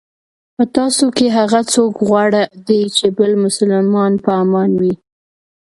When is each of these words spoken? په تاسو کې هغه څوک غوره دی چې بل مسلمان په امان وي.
په 0.55 0.63
تاسو 0.77 1.05
کې 1.17 1.27
هغه 1.37 1.59
څوک 1.73 1.93
غوره 2.07 2.43
دی 2.67 2.81
چې 2.97 3.05
بل 3.17 3.31
مسلمان 3.45 4.11
په 4.23 4.31
امان 4.43 4.71
وي. 4.81 4.93